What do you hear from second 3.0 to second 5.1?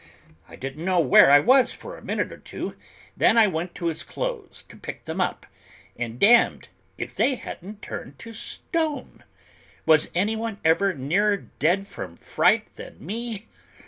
then I went to his clothes, to pick